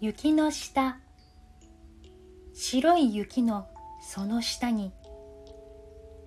[0.00, 1.00] 雪の下。
[2.54, 3.66] 白い雪の
[4.00, 4.92] その下に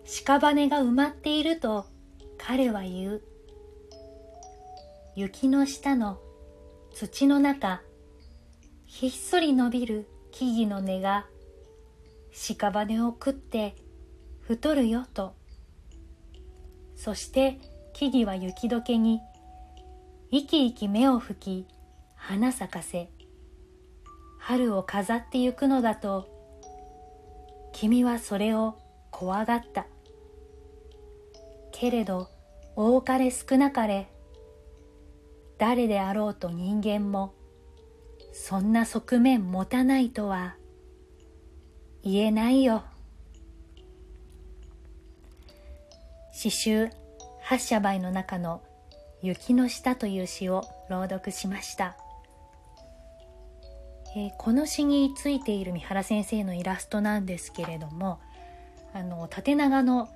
[0.04, 1.86] 屍が埋まっていると
[2.38, 3.22] 彼は言う。
[5.16, 6.20] 雪の下の
[6.94, 7.82] 土の中
[8.86, 11.28] ひっそり伸びる木々の根が
[12.34, 13.78] 屍を食って
[14.42, 15.34] 太るよと。
[16.98, 17.58] そして
[17.94, 19.22] 木々は雪解けに
[20.30, 21.68] 生き生き目を吹き
[22.18, 23.10] 花咲かせ。
[24.52, 26.28] 春を飾ってゆくのだと
[27.72, 28.76] 君はそれを
[29.10, 29.86] 怖がった。
[31.72, 32.28] けれど
[32.76, 34.10] 多かれ少なかれ
[35.58, 37.34] 誰であろうと人間も
[38.34, 40.58] そんな側面持たないとは
[42.04, 42.84] 言えないよ。
[46.34, 46.90] 詩集
[47.42, 48.62] 八社梅の中の
[49.22, 51.96] 雪の下という詩を朗読しました、
[54.16, 58.20] えー、この詩についている三原先生のイラストなんですけれども
[58.94, 60.10] あの縦長の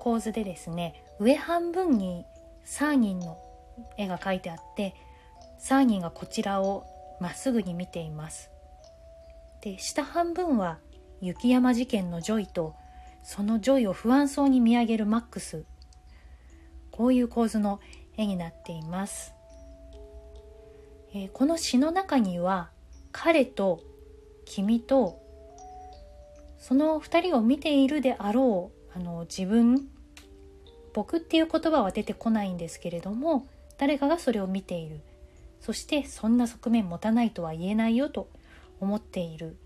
[0.00, 2.24] 構図でですね上半分に
[2.64, 3.38] サーニンの
[3.96, 4.94] 絵が描いてあって
[5.58, 6.84] サーニンがこちらを
[7.20, 8.50] まっすぐに見ています。
[9.60, 10.78] で下半分は
[11.20, 12.74] 雪山事件のジョイと
[13.24, 15.64] そのジョイを不安そうに見上げるマックス。
[16.98, 17.78] こういう構図の
[18.16, 19.32] 絵になっています、
[21.14, 22.70] えー、この詩の中には
[23.12, 23.82] 彼と
[24.44, 25.20] 君と
[26.58, 29.88] その2人を見ているであろうあの自分
[30.92, 33.46] 僕っていう言葉は出てこないんですけれども
[33.78, 35.00] 誰かがそれを見ている。
[35.60, 38.28] そしてそんな側面持たないとは言えないよと
[38.80, 39.56] 思っている。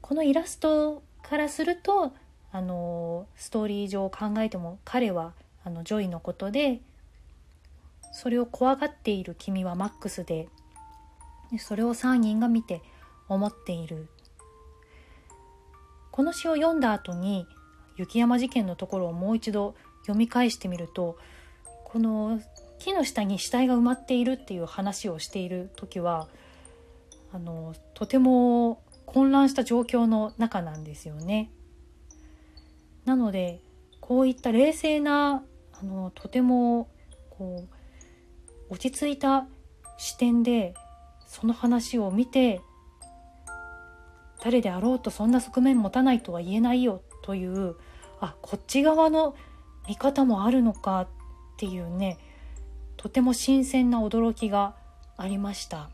[0.00, 2.12] このイラストからすると
[2.52, 6.80] あのストーリー上考えても彼はあのジョイのことで
[8.12, 10.48] それを怖がっている君はマックスで
[11.50, 12.82] でそれを3人が見て
[13.28, 14.08] 思っている
[16.10, 17.46] この詩を読んだ後に
[17.96, 21.18] 雪山事件のところをもう一度読み返してみると
[21.84, 22.40] この
[22.78, 26.28] 木の下に死体が埋まっているっていう話をしている時は
[27.32, 31.50] あのとても混乱した状況の中なんですよね。
[33.04, 33.60] なので
[34.00, 35.42] こういった冷静な
[35.80, 36.88] あのとても
[37.30, 37.64] こ
[38.70, 39.46] う落ち着いた
[39.98, 40.74] 視点で
[41.30, 42.60] その話を見て
[44.42, 47.76] 誰であろうとそんな側面持たないとは言えないよという
[48.18, 49.36] あこっち側の
[49.88, 51.08] 見方もあるのかっ
[51.56, 52.18] ていうね
[52.96, 54.74] とても新鮮な驚きが
[55.16, 55.90] ありました、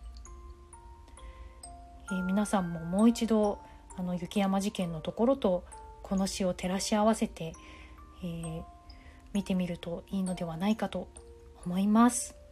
[2.10, 3.58] えー、皆さんももう一度
[3.98, 5.64] あの雪山事件のところと
[6.02, 7.52] この詩を照らし合わせて、
[8.22, 8.62] えー、
[9.34, 11.08] 見てみるといいのではないかと
[11.66, 12.45] 思います。